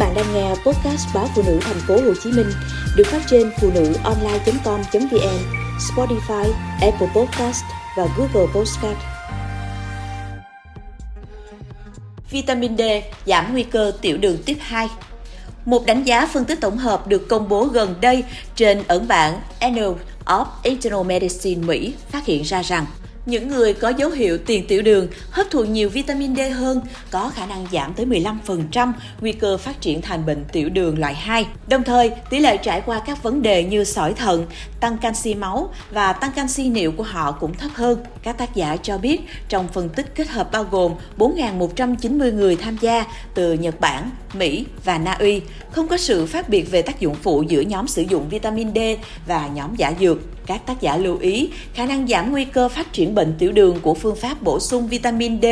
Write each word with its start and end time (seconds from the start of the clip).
bạn 0.00 0.14
đang 0.14 0.34
nghe 0.34 0.48
podcast 0.48 1.14
báo 1.14 1.28
phụ 1.34 1.42
nữ 1.46 1.58
thành 1.62 1.80
phố 1.88 1.94
Hồ 1.94 2.14
Chí 2.22 2.32
Minh 2.32 2.50
được 2.96 3.06
phát 3.06 3.22
trên 3.30 3.50
phụ 3.60 3.70
nữ 3.74 3.92
online.com.vn, 4.04 5.38
Spotify, 5.78 6.52
Apple 6.80 7.08
Podcast 7.14 7.64
và 7.96 8.06
Google 8.16 8.52
Podcast. 8.54 8.98
Vitamin 12.30 12.76
D 12.76 12.80
giảm 13.26 13.52
nguy 13.52 13.62
cơ 13.62 13.92
tiểu 14.00 14.18
đường 14.18 14.38
tiếp 14.46 14.56
2. 14.60 14.88
Một 15.64 15.86
đánh 15.86 16.02
giá 16.04 16.26
phân 16.26 16.44
tích 16.44 16.60
tổng 16.60 16.78
hợp 16.78 17.06
được 17.06 17.28
công 17.28 17.48
bố 17.48 17.64
gần 17.64 17.94
đây 18.00 18.24
trên 18.54 18.82
ẩn 18.88 19.08
bản 19.08 19.40
Annals 19.60 20.00
of 20.24 20.46
Internal 20.62 21.06
Medicine 21.06 21.66
Mỹ 21.66 21.94
phát 22.10 22.26
hiện 22.26 22.42
ra 22.42 22.62
rằng 22.62 22.86
những 23.26 23.48
người 23.48 23.74
có 23.74 23.88
dấu 23.88 24.10
hiệu 24.10 24.38
tiền 24.38 24.66
tiểu 24.66 24.82
đường 24.82 25.08
hấp 25.30 25.50
thụ 25.50 25.64
nhiều 25.64 25.88
vitamin 25.88 26.36
D 26.36 26.40
hơn 26.54 26.80
có 27.10 27.30
khả 27.34 27.46
năng 27.46 27.66
giảm 27.72 27.94
tới 27.94 28.06
15% 28.06 28.92
nguy 29.20 29.32
cơ 29.32 29.56
phát 29.56 29.80
triển 29.80 30.02
thành 30.02 30.26
bệnh 30.26 30.44
tiểu 30.52 30.68
đường 30.68 30.98
loại 30.98 31.14
2. 31.14 31.46
Đồng 31.68 31.82
thời, 31.82 32.10
tỷ 32.30 32.38
lệ 32.38 32.56
trải 32.56 32.80
qua 32.80 33.02
các 33.06 33.22
vấn 33.22 33.42
đề 33.42 33.64
như 33.64 33.84
sỏi 33.84 34.14
thận, 34.14 34.46
tăng 34.80 34.98
canxi 34.98 35.34
máu 35.34 35.74
và 35.90 36.12
tăng 36.12 36.32
canxi 36.32 36.68
niệu 36.68 36.92
của 36.92 37.02
họ 37.02 37.32
cũng 37.32 37.54
thấp 37.54 37.70
hơn. 37.74 37.98
Các 38.22 38.38
tác 38.38 38.54
giả 38.54 38.76
cho 38.82 38.98
biết 38.98 39.20
trong 39.48 39.68
phân 39.68 39.88
tích 39.88 40.14
kết 40.14 40.28
hợp 40.28 40.52
bao 40.52 40.64
gồm 40.64 40.92
4.190 41.18 42.34
người 42.34 42.56
tham 42.56 42.76
gia 42.80 43.04
từ 43.34 43.52
Nhật 43.52 43.80
Bản, 43.80 44.10
Mỹ 44.34 44.64
và 44.84 44.98
Na 44.98 45.12
Uy, 45.12 45.40
không 45.70 45.88
có 45.88 45.96
sự 45.96 46.26
khác 46.26 46.48
biệt 46.48 46.70
về 46.70 46.82
tác 46.82 47.00
dụng 47.00 47.14
phụ 47.22 47.42
giữa 47.42 47.60
nhóm 47.60 47.86
sử 47.86 48.02
dụng 48.02 48.28
vitamin 48.28 48.74
D 48.74 48.78
và 49.26 49.48
nhóm 49.54 49.76
giả 49.76 49.92
dược. 50.00 50.18
Các 50.46 50.66
tác 50.66 50.80
giả 50.80 50.96
lưu 50.96 51.18
ý, 51.18 51.50
khả 51.74 51.86
năng 51.86 52.08
giảm 52.08 52.30
nguy 52.30 52.44
cơ 52.44 52.68
phát 52.68 52.92
triển 52.92 53.14
bệnh 53.14 53.19
bệnh 53.20 53.34
tiểu 53.38 53.52
đường 53.52 53.80
của 53.82 53.94
phương 53.94 54.16
pháp 54.16 54.42
bổ 54.42 54.60
sung 54.60 54.88
vitamin 54.88 55.40
D 55.42 55.44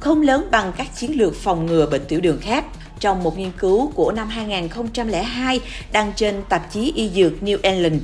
không 0.00 0.22
lớn 0.22 0.48
bằng 0.50 0.72
các 0.76 0.96
chiến 0.96 1.18
lược 1.18 1.34
phòng 1.34 1.66
ngừa 1.66 1.86
bệnh 1.86 2.04
tiểu 2.08 2.20
đường 2.20 2.38
khác. 2.40 2.64
Trong 3.00 3.22
một 3.22 3.38
nghiên 3.38 3.52
cứu 3.58 3.92
của 3.94 4.12
năm 4.12 4.28
2002 4.28 5.60
đăng 5.92 6.12
trên 6.16 6.42
tạp 6.48 6.72
chí 6.72 6.92
y 6.96 7.10
dược 7.10 7.32
New 7.42 7.58
England, 7.62 8.02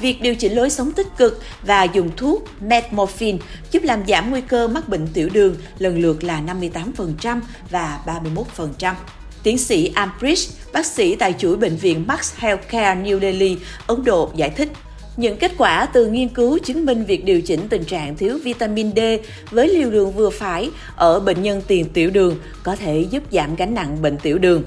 việc 0.00 0.22
điều 0.22 0.34
chỉnh 0.34 0.52
lối 0.52 0.70
sống 0.70 0.92
tích 0.92 1.06
cực 1.16 1.42
và 1.62 1.84
dùng 1.84 2.10
thuốc 2.16 2.44
metmorphin 2.60 3.38
giúp 3.70 3.82
làm 3.82 4.06
giảm 4.08 4.30
nguy 4.30 4.40
cơ 4.40 4.68
mắc 4.68 4.88
bệnh 4.88 5.06
tiểu 5.06 5.28
đường 5.32 5.56
lần 5.78 5.98
lượt 5.98 6.24
là 6.24 6.42
58% 6.46 7.40
và 7.70 8.00
31%. 8.80 8.94
Tiến 9.42 9.58
sĩ 9.58 9.92
Ambrish, 9.94 10.72
bác 10.72 10.86
sĩ 10.86 11.16
tại 11.16 11.34
chuỗi 11.38 11.56
bệnh 11.56 11.76
viện 11.76 12.04
Max 12.06 12.34
Healthcare 12.36 13.02
New 13.02 13.20
Delhi, 13.20 13.56
Ấn 13.86 14.04
Độ 14.04 14.30
giải 14.34 14.50
thích 14.50 14.68
những 15.18 15.36
kết 15.36 15.52
quả 15.58 15.86
từ 15.86 16.06
nghiên 16.06 16.28
cứu 16.28 16.58
chứng 16.58 16.86
minh 16.86 17.04
việc 17.04 17.24
điều 17.24 17.40
chỉnh 17.40 17.60
tình 17.68 17.84
trạng 17.84 18.16
thiếu 18.16 18.38
vitamin 18.44 18.90
D 18.96 19.00
với 19.50 19.68
liều 19.68 19.90
lượng 19.90 20.12
vừa 20.12 20.30
phải 20.30 20.70
ở 20.96 21.20
bệnh 21.20 21.42
nhân 21.42 21.62
tiền 21.66 21.86
tiểu 21.92 22.10
đường 22.10 22.36
có 22.62 22.76
thể 22.76 23.06
giúp 23.10 23.22
giảm 23.32 23.56
gánh 23.56 23.74
nặng 23.74 24.02
bệnh 24.02 24.16
tiểu 24.16 24.38
đường. 24.38 24.62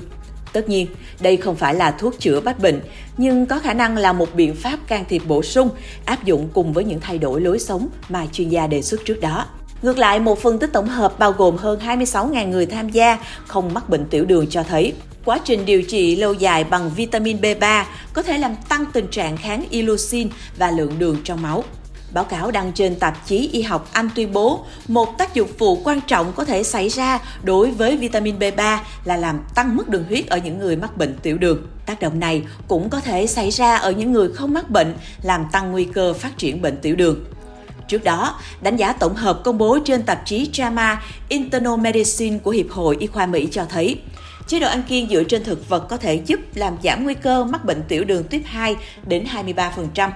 Tất 0.53 0.69
nhiên, 0.69 0.87
đây 1.19 1.37
không 1.37 1.55
phải 1.55 1.75
là 1.75 1.91
thuốc 1.91 2.19
chữa 2.19 2.39
bách 2.39 2.59
bệnh, 2.59 2.81
nhưng 3.17 3.45
có 3.45 3.59
khả 3.59 3.73
năng 3.73 3.97
là 3.97 4.13
một 4.13 4.35
biện 4.35 4.55
pháp 4.55 4.79
can 4.87 5.05
thiệp 5.09 5.21
bổ 5.27 5.43
sung 5.43 5.69
áp 6.05 6.23
dụng 6.23 6.49
cùng 6.53 6.73
với 6.73 6.83
những 6.83 6.99
thay 6.99 7.17
đổi 7.17 7.41
lối 7.41 7.59
sống 7.59 7.87
mà 8.09 8.25
chuyên 8.31 8.49
gia 8.49 8.67
đề 8.67 8.81
xuất 8.81 9.05
trước 9.05 9.21
đó. 9.21 9.45
Ngược 9.81 9.97
lại, 9.97 10.19
một 10.19 10.39
phân 10.39 10.59
tích 10.59 10.69
tổng 10.73 10.87
hợp 10.87 11.19
bao 11.19 11.31
gồm 11.31 11.57
hơn 11.57 11.79
26.000 11.79 12.47
người 12.47 12.65
tham 12.65 12.89
gia 12.89 13.17
không 13.47 13.73
mắc 13.73 13.89
bệnh 13.89 14.05
tiểu 14.05 14.25
đường 14.25 14.47
cho 14.47 14.63
thấy 14.63 14.93
Quá 15.25 15.39
trình 15.45 15.65
điều 15.65 15.83
trị 15.83 16.15
lâu 16.15 16.33
dài 16.33 16.63
bằng 16.63 16.89
vitamin 16.95 17.37
B3 17.41 17.83
có 18.13 18.21
thể 18.21 18.37
làm 18.37 18.55
tăng 18.69 18.85
tình 18.93 19.07
trạng 19.07 19.37
kháng 19.37 19.65
ilusin 19.69 20.29
và 20.57 20.71
lượng 20.71 20.99
đường 20.99 21.17
trong 21.23 21.41
máu. 21.41 21.63
Báo 22.13 22.23
cáo 22.23 22.51
đăng 22.51 22.71
trên 22.73 22.95
tạp 22.95 23.27
chí 23.27 23.49
y 23.53 23.61
học 23.61 23.89
Anh 23.93 24.09
tuyên 24.15 24.33
bố 24.33 24.65
một 24.87 25.17
tác 25.17 25.33
dụng 25.33 25.49
phụ 25.57 25.81
quan 25.83 26.01
trọng 26.01 26.33
có 26.33 26.45
thể 26.45 26.63
xảy 26.63 26.89
ra 26.89 27.19
đối 27.43 27.71
với 27.71 27.97
vitamin 27.97 28.39
B3 28.39 28.77
là 29.05 29.17
làm 29.17 29.39
tăng 29.55 29.75
mức 29.75 29.89
đường 29.89 30.05
huyết 30.07 30.27
ở 30.27 30.37
những 30.37 30.59
người 30.59 30.75
mắc 30.75 30.97
bệnh 30.97 31.17
tiểu 31.23 31.37
đường. 31.37 31.67
Tác 31.85 32.01
động 32.01 32.19
này 32.19 32.43
cũng 32.67 32.89
có 32.89 32.99
thể 32.99 33.27
xảy 33.27 33.49
ra 33.49 33.75
ở 33.75 33.91
những 33.91 34.11
người 34.11 34.29
không 34.33 34.53
mắc 34.53 34.69
bệnh, 34.69 34.95
làm 35.23 35.45
tăng 35.51 35.71
nguy 35.71 35.83
cơ 35.85 36.13
phát 36.13 36.37
triển 36.37 36.61
bệnh 36.61 36.77
tiểu 36.77 36.95
đường. 36.95 37.23
Trước 37.87 38.03
đó, 38.03 38.39
đánh 38.61 38.75
giá 38.75 38.93
tổng 38.93 39.15
hợp 39.15 39.41
công 39.43 39.57
bố 39.57 39.79
trên 39.85 40.03
tạp 40.03 40.21
chí 40.25 40.49
JAMA 40.53 40.95
Internal 41.29 41.79
Medicine 41.79 42.37
của 42.37 42.51
Hiệp 42.51 42.69
hội 42.69 42.97
Y 42.99 43.07
khoa 43.07 43.25
Mỹ 43.25 43.47
cho 43.51 43.65
thấy, 43.65 43.99
chế 44.47 44.59
độ 44.59 44.67
ăn 44.67 44.83
kiêng 44.83 45.09
dựa 45.09 45.23
trên 45.23 45.43
thực 45.43 45.69
vật 45.69 45.87
có 45.89 45.97
thể 45.97 46.15
giúp 46.25 46.39
làm 46.55 46.77
giảm 46.83 47.03
nguy 47.03 47.13
cơ 47.13 47.43
mắc 47.43 47.65
bệnh 47.65 47.83
tiểu 47.87 48.03
đường 48.03 48.23
tuyếp 48.23 48.41
2 48.45 48.75
đến 49.07 49.25
23%. 49.45 50.09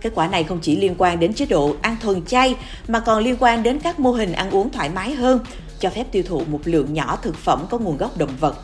Kết 0.00 0.12
quả 0.14 0.28
này 0.28 0.44
không 0.44 0.58
chỉ 0.62 0.76
liên 0.76 0.94
quan 0.98 1.20
đến 1.20 1.34
chế 1.34 1.46
độ 1.46 1.76
ăn 1.82 1.96
thuần 2.02 2.24
chay 2.24 2.56
mà 2.88 3.00
còn 3.00 3.24
liên 3.24 3.36
quan 3.40 3.62
đến 3.62 3.78
các 3.78 4.00
mô 4.00 4.12
hình 4.12 4.32
ăn 4.32 4.50
uống 4.50 4.70
thoải 4.70 4.90
mái 4.90 5.12
hơn, 5.12 5.40
cho 5.78 5.90
phép 5.90 6.04
tiêu 6.12 6.22
thụ 6.28 6.42
một 6.46 6.60
lượng 6.64 6.94
nhỏ 6.94 7.18
thực 7.22 7.36
phẩm 7.36 7.66
có 7.70 7.78
nguồn 7.78 7.96
gốc 7.96 8.18
động 8.18 8.36
vật. 8.40 8.56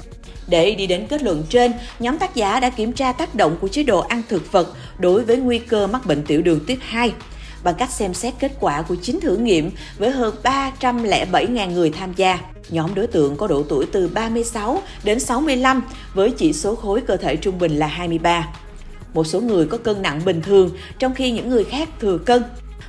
Để 0.48 0.74
đi 0.74 0.86
đến 0.86 1.06
kết 1.06 1.22
luận 1.22 1.44
trên, 1.48 1.72
nhóm 1.98 2.18
tác 2.18 2.34
giả 2.34 2.60
đã 2.60 2.70
kiểm 2.70 2.92
tra 2.92 3.12
tác 3.12 3.34
động 3.34 3.56
của 3.60 3.68
chế 3.68 3.82
độ 3.82 4.00
ăn 4.00 4.22
thực 4.28 4.52
vật 4.52 4.74
đối 4.98 5.24
với 5.24 5.36
nguy 5.36 5.58
cơ 5.58 5.86
mắc 5.86 6.06
bệnh 6.06 6.24
tiểu 6.24 6.42
đường 6.42 6.60
tuyếp 6.66 6.78
2 6.80 7.12
bằng 7.64 7.74
cách 7.74 7.90
xem 7.90 8.14
xét 8.14 8.34
kết 8.38 8.52
quả 8.60 8.82
của 8.82 8.96
chín 9.02 9.20
thử 9.20 9.36
nghiệm 9.36 9.70
với 9.98 10.10
hơn 10.10 10.34
307.000 10.42 11.70
người 11.70 11.90
tham 11.90 12.12
gia. 12.16 12.38
Nhóm 12.70 12.94
đối 12.94 13.06
tượng 13.06 13.36
có 13.36 13.46
độ 13.46 13.62
tuổi 13.68 13.86
từ 13.92 14.08
36 14.08 14.82
đến 15.04 15.20
65 15.20 15.82
với 16.14 16.30
chỉ 16.30 16.52
số 16.52 16.74
khối 16.74 17.00
cơ 17.00 17.16
thể 17.16 17.36
trung 17.36 17.58
bình 17.58 17.76
là 17.76 17.86
23. 17.86 18.48
Một 19.14 19.26
số 19.26 19.40
người 19.40 19.66
có 19.66 19.78
cân 19.78 20.02
nặng 20.02 20.20
bình 20.24 20.42
thường, 20.42 20.70
trong 20.98 21.14
khi 21.14 21.30
những 21.30 21.48
người 21.48 21.64
khác 21.64 21.88
thừa 22.00 22.18
cân. 22.18 22.42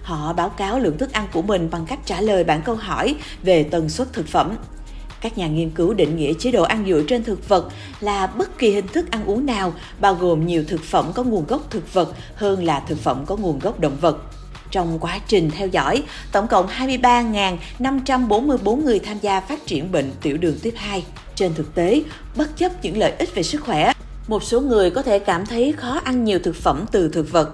Họ 0.04 0.34
báo 0.34 0.50
cáo 0.50 0.80
lượng 0.80 0.98
thức 0.98 1.12
ăn 1.12 1.28
của 1.34 1.42
mình 1.42 1.70
bằng 1.72 1.86
cách 1.86 2.00
trả 2.06 2.22
lời 2.22 2.44
bản 2.44 2.62
câu 2.62 2.76
hỏi 2.76 3.16
về 3.44 3.64
tần 3.64 3.90
suất 3.90 4.14
thực 4.14 4.28
phẩm. 4.28 4.56
Các 5.22 5.38
nhà 5.38 5.48
nghiên 5.48 5.70
cứu 5.70 5.94
định 5.94 6.18
nghĩa 6.18 6.34
chế 6.34 6.52
độ 6.52 6.64
ăn 6.64 6.86
dựa 6.88 7.02
trên 7.08 7.24
thực 7.24 7.50
vật 7.50 7.70
là 8.00 8.28
bất 8.28 8.58
kỳ 8.58 8.72
hình 8.72 8.88
thức 8.88 9.12
ăn 9.12 9.26
uống 9.26 9.46
nào 9.46 9.74
bao 10.00 10.16
gồm 10.16 10.48
nhiều 10.48 10.64
thực 10.68 10.84
phẩm 10.84 11.12
có 11.16 11.24
nguồn 11.24 11.46
gốc 11.46 11.62
thực 11.70 11.94
vật 11.94 12.14
hơn 12.36 12.66
là 12.66 12.80
thực 12.80 12.98
phẩm 13.00 13.24
có 13.26 13.36
nguồn 13.36 13.60
gốc 13.60 13.80
động 13.80 13.98
vật. 14.02 14.18
Trong 14.72 15.00
quá 15.00 15.20
trình 15.28 15.52
theo 15.52 15.68
dõi, 15.68 16.04
tổng 16.32 16.48
cộng 16.48 16.68
23.544 16.68 18.76
người 18.76 19.00
tham 19.00 19.18
gia 19.22 19.40
phát 19.40 19.66
triển 19.66 19.92
bệnh 19.92 20.12
tiểu 20.22 20.38
đường 20.38 20.56
tuyếp 20.64 20.74
2. 20.76 21.06
Trên 21.36 21.54
thực 21.54 21.76
tế, 21.76 22.04
bất 22.36 22.58
chấp 22.58 22.72
những 22.82 22.98
lợi 22.98 23.12
ích 23.12 23.36
về 23.36 23.44
sức 23.44 23.62
khỏe, 23.62 23.94
một 24.28 24.44
số 24.44 24.62
người 24.62 24.90
có 24.90 25.02
thể 25.02 25.20
cảm 25.20 25.46
thấy 25.46 25.74
khó 25.78 26.00
ăn 26.04 26.24
nhiều 26.24 26.40
thực 26.44 26.56
phẩm 26.56 26.86
từ 26.92 27.10
thực 27.10 27.32
vật. 27.32 27.50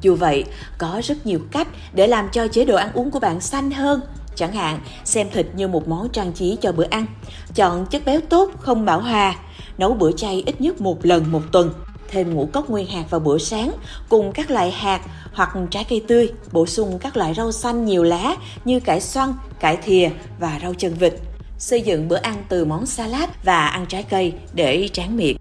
Dù 0.00 0.14
vậy, 0.14 0.44
có 0.78 1.00
rất 1.04 1.26
nhiều 1.26 1.40
cách 1.52 1.68
để 1.94 2.06
làm 2.06 2.28
cho 2.32 2.48
chế 2.48 2.64
độ 2.64 2.76
ăn 2.76 2.90
uống 2.94 3.10
của 3.10 3.20
bạn 3.20 3.40
xanh 3.40 3.70
hơn. 3.70 4.00
Chẳng 4.34 4.52
hạn, 4.52 4.80
xem 5.04 5.26
thịt 5.32 5.46
như 5.54 5.68
một 5.68 5.88
món 5.88 6.08
trang 6.08 6.32
trí 6.32 6.56
cho 6.60 6.72
bữa 6.72 6.86
ăn, 6.90 7.06
chọn 7.54 7.86
chất 7.86 8.04
béo 8.04 8.20
tốt 8.20 8.50
không 8.60 8.84
bão 8.84 9.00
hòa, 9.00 9.34
nấu 9.78 9.94
bữa 9.94 10.12
chay 10.12 10.42
ít 10.46 10.60
nhất 10.60 10.80
một 10.80 11.06
lần 11.06 11.32
một 11.32 11.42
tuần, 11.52 11.72
thêm 12.08 12.34
ngũ 12.34 12.48
cốc 12.52 12.70
nguyên 12.70 12.86
hạt 12.86 13.04
vào 13.10 13.20
bữa 13.20 13.38
sáng 13.38 13.72
cùng 14.08 14.32
các 14.32 14.50
loại 14.50 14.70
hạt 14.70 15.00
hoặc 15.32 15.50
trái 15.70 15.84
cây 15.88 16.04
tươi, 16.08 16.32
bổ 16.52 16.66
sung 16.66 16.98
các 16.98 17.16
loại 17.16 17.34
rau 17.34 17.52
xanh 17.52 17.84
nhiều 17.84 18.02
lá 18.02 18.36
như 18.64 18.80
cải 18.80 19.00
xoăn, 19.00 19.32
cải 19.60 19.76
thìa 19.76 20.10
và 20.40 20.58
rau 20.62 20.74
chân 20.74 20.94
vịt. 20.94 21.14
Xây 21.58 21.82
dựng 21.82 22.08
bữa 22.08 22.16
ăn 22.16 22.44
từ 22.48 22.64
món 22.64 22.86
salad 22.86 23.28
và 23.44 23.66
ăn 23.66 23.86
trái 23.86 24.02
cây 24.02 24.32
để 24.52 24.88
tráng 24.92 25.16
miệng. 25.16 25.35